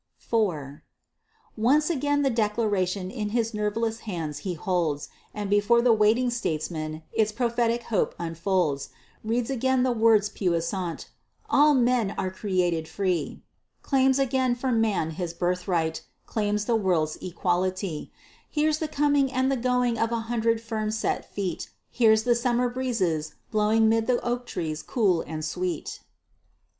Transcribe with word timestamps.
IV 0.33 0.81
Once 1.55 1.91
again 1.91 2.23
the 2.23 2.31
Declaration 2.31 3.11
in 3.11 3.29
his 3.29 3.53
nerveless 3.53 3.99
hands 3.99 4.39
he 4.39 4.55
holds, 4.55 5.09
And 5.31 5.47
before 5.47 5.79
the 5.79 5.93
waiting 5.93 6.31
statesmen 6.31 7.03
its 7.13 7.31
prophetic 7.31 7.83
hope 7.83 8.15
unfolds, 8.17 8.89
Reads 9.23 9.51
again 9.51 9.83
the 9.83 9.91
words 9.91 10.27
puissant, 10.27 11.09
"All 11.51 11.75
men 11.75 12.15
are 12.17 12.31
created 12.31 12.87
free," 12.87 13.43
Claims 13.83 14.17
again 14.17 14.55
for 14.55 14.71
man 14.71 15.11
his 15.11 15.35
birthright, 15.35 16.01
claims 16.25 16.65
the 16.65 16.75
world's 16.75 17.17
equality; 17.21 18.11
Hears 18.49 18.79
the 18.79 18.87
coming 18.87 19.31
and 19.31 19.51
the 19.51 19.55
going 19.55 19.99
of 19.99 20.11
an 20.11 20.21
hundred 20.21 20.61
firm 20.61 20.89
set 20.89 21.31
feet, 21.31 21.69
Hears 21.91 22.23
the 22.23 22.33
summer 22.33 22.69
breezes 22.69 23.35
blowing 23.51 23.87
'mid 23.87 24.07
the 24.07 24.19
oak 24.25 24.47
trees 24.47 24.81
cool 24.81 25.21
and 25.27 25.45
sweet. 25.45 25.99